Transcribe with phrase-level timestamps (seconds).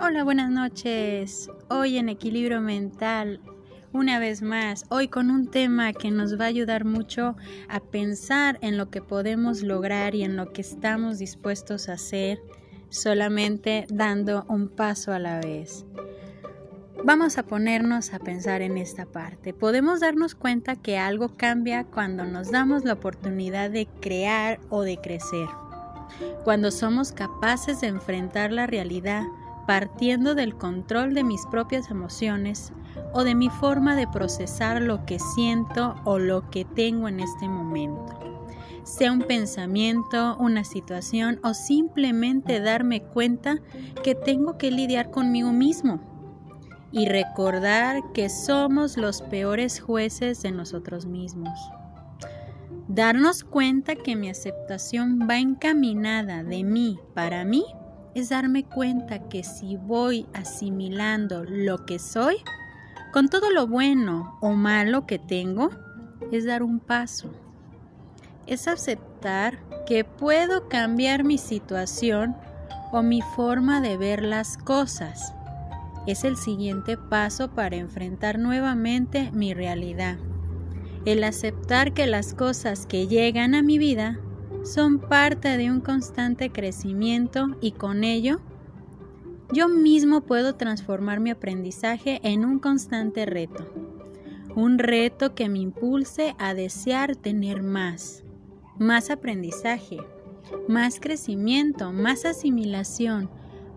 [0.00, 1.50] Hola, buenas noches.
[1.68, 3.40] Hoy en Equilibrio Mental,
[3.92, 7.34] una vez más, hoy con un tema que nos va a ayudar mucho
[7.68, 12.40] a pensar en lo que podemos lograr y en lo que estamos dispuestos a hacer,
[12.90, 15.84] solamente dando un paso a la vez.
[17.02, 19.52] Vamos a ponernos a pensar en esta parte.
[19.52, 24.98] Podemos darnos cuenta que algo cambia cuando nos damos la oportunidad de crear o de
[24.98, 25.48] crecer.
[26.44, 29.24] Cuando somos capaces de enfrentar la realidad
[29.68, 32.72] partiendo del control de mis propias emociones
[33.12, 37.50] o de mi forma de procesar lo que siento o lo que tengo en este
[37.50, 38.18] momento.
[38.84, 43.58] Sea un pensamiento, una situación o simplemente darme cuenta
[44.02, 46.00] que tengo que lidiar conmigo mismo
[46.90, 51.58] y recordar que somos los peores jueces de nosotros mismos.
[52.88, 57.66] Darnos cuenta que mi aceptación va encaminada de mí para mí
[58.14, 62.36] es darme cuenta que si voy asimilando lo que soy,
[63.12, 65.70] con todo lo bueno o malo que tengo,
[66.32, 67.30] es dar un paso.
[68.46, 72.36] Es aceptar que puedo cambiar mi situación
[72.92, 75.34] o mi forma de ver las cosas.
[76.06, 80.16] Es el siguiente paso para enfrentar nuevamente mi realidad.
[81.04, 84.18] El aceptar que las cosas que llegan a mi vida
[84.64, 88.40] son parte de un constante crecimiento y con ello
[89.50, 93.64] yo mismo puedo transformar mi aprendizaje en un constante reto.
[94.54, 98.24] Un reto que me impulse a desear tener más,
[98.78, 99.98] más aprendizaje,
[100.68, 103.30] más crecimiento, más asimilación,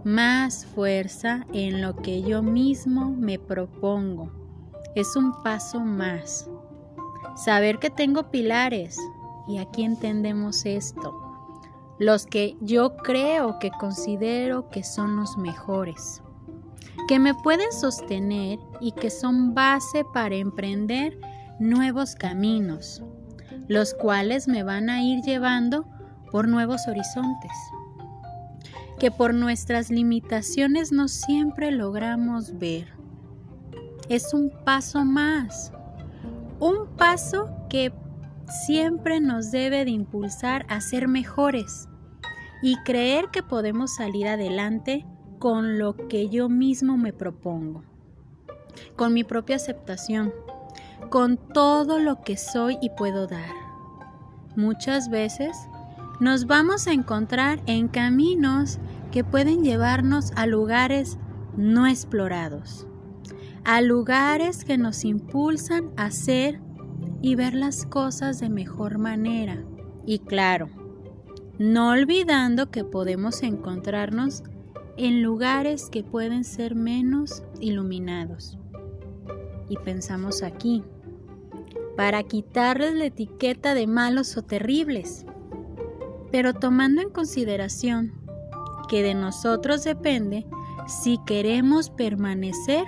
[0.04, 4.32] más fuerza en lo que yo mismo me propongo.
[4.96, 6.50] Es un paso más.
[7.38, 8.98] Saber que tengo pilares,
[9.48, 11.14] y aquí entendemos esto.
[12.00, 16.22] Los que yo creo que considero que son los mejores,
[17.08, 21.20] que me pueden sostener y que son base para emprender
[21.60, 23.04] nuevos caminos,
[23.68, 25.86] los cuales me van a ir llevando
[26.32, 27.52] por nuevos horizontes,
[28.98, 32.88] que por nuestras limitaciones no siempre logramos ver.
[34.10, 35.72] Es un paso más,
[36.60, 37.94] un paso que
[38.52, 41.88] siempre nos debe de impulsar a ser mejores
[42.62, 45.06] y creer que podemos salir adelante
[45.40, 47.84] con lo que yo mismo me propongo,
[48.96, 50.32] con mi propia aceptación,
[51.10, 53.50] con todo lo que soy y puedo dar.
[54.56, 55.58] Muchas veces
[56.20, 58.80] nos vamos a encontrar en caminos
[59.12, 61.18] que pueden llevarnos a lugares
[61.58, 62.86] no explorados,
[63.64, 66.62] a lugares que nos impulsan a ser
[67.22, 69.64] y ver las cosas de mejor manera.
[70.06, 70.70] Y claro,
[71.60, 74.44] no olvidando que podemos encontrarnos
[74.98, 78.58] en lugares que pueden ser menos iluminados.
[79.70, 80.84] Y pensamos aquí,
[81.96, 85.26] para quitarles la etiqueta de malos o terribles,
[86.32, 88.14] pero tomando en consideración
[88.90, 90.46] que de nosotros depende
[90.88, 92.86] si queremos permanecer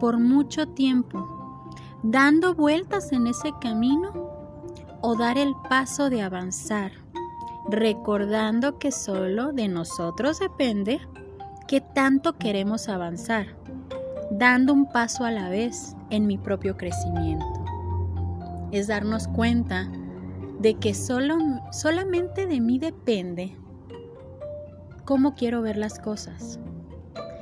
[0.00, 1.33] por mucho tiempo
[2.04, 4.12] dando vueltas en ese camino
[5.00, 6.92] o dar el paso de avanzar,
[7.66, 11.00] recordando que solo de nosotros depende
[11.66, 13.56] qué tanto queremos avanzar,
[14.30, 17.64] dando un paso a la vez en mi propio crecimiento.
[18.70, 19.90] Es darnos cuenta
[20.58, 21.38] de que solo,
[21.72, 23.56] solamente de mí depende
[25.06, 26.60] cómo quiero ver las cosas.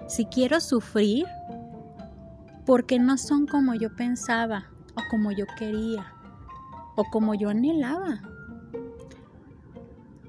[0.07, 1.27] Si quiero sufrir,
[2.67, 6.15] porque no son como yo pensaba o como yo quería
[6.97, 8.21] o como yo anhelaba,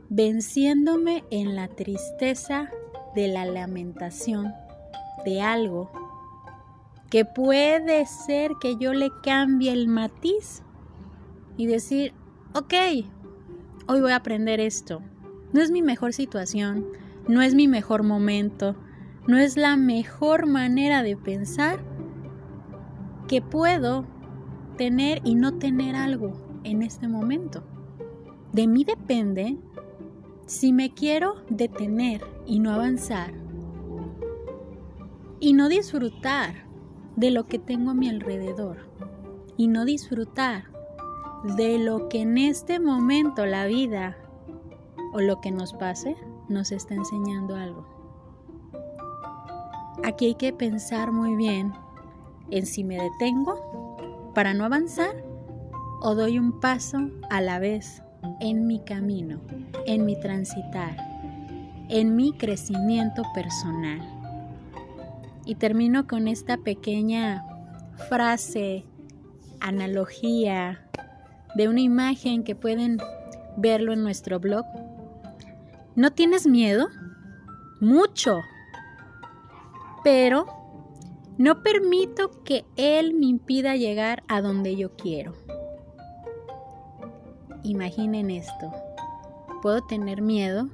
[0.09, 2.69] venciéndome en la tristeza
[3.15, 4.53] de la lamentación
[5.25, 5.91] de algo
[7.09, 10.63] que puede ser que yo le cambie el matiz
[11.57, 12.13] y decir,
[12.53, 12.73] ok,
[13.87, 15.01] hoy voy a aprender esto.
[15.51, 16.87] No es mi mejor situación,
[17.27, 18.75] no es mi mejor momento,
[19.27, 21.79] no es la mejor manera de pensar,
[23.27, 24.05] que puedo
[24.77, 26.33] tener y no tener algo
[26.63, 27.63] en este momento.
[28.51, 29.57] De mí depende
[30.45, 33.33] si me quiero detener y no avanzar
[35.39, 36.65] y no disfrutar
[37.15, 38.77] de lo que tengo a mi alrededor
[39.57, 40.65] y no disfrutar
[41.57, 44.17] de lo que en este momento la vida
[45.13, 46.15] o lo que nos pase
[46.49, 47.85] nos está enseñando algo.
[50.03, 51.73] Aquí hay que pensar muy bien
[52.53, 53.97] en si me detengo
[54.35, 55.15] para no avanzar
[56.01, 56.99] o doy un paso
[57.31, 58.03] a la vez
[58.41, 59.41] en mi camino,
[59.87, 60.95] en mi transitar,
[61.89, 63.99] en mi crecimiento personal.
[65.45, 67.43] Y termino con esta pequeña
[68.07, 68.85] frase,
[69.59, 70.87] analogía
[71.55, 72.99] de una imagen que pueden
[73.57, 74.65] verlo en nuestro blog.
[75.95, 76.87] ¿No tienes miedo?
[77.79, 78.41] Mucho.
[80.03, 80.62] Pero
[81.37, 85.33] no permito que Él me impida llegar a donde yo quiero.
[87.63, 88.71] Imaginen esto.
[89.61, 90.69] Puedo tener miedo,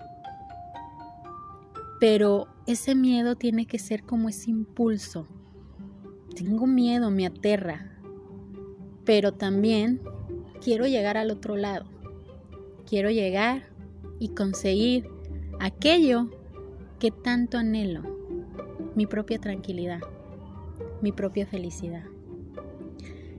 [1.99, 5.27] pero ese miedo tiene que ser como ese impulso.
[6.35, 7.91] Tengo miedo, me aterra,
[9.05, 10.01] pero también
[10.61, 11.85] quiero llegar al otro lado.
[12.87, 13.69] Quiero llegar
[14.19, 15.07] y conseguir
[15.59, 16.29] aquello
[16.99, 18.01] que tanto anhelo,
[18.95, 20.01] mi propia tranquilidad,
[21.01, 22.03] mi propia felicidad.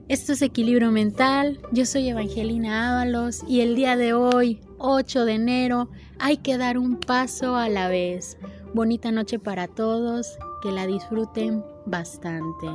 [0.07, 5.33] Esto es Equilibrio Mental, yo soy Evangelina Ábalos y el día de hoy, 8 de
[5.35, 8.37] enero, hay que dar un paso a la vez.
[8.73, 12.67] Bonita noche para todos, que la disfruten bastante.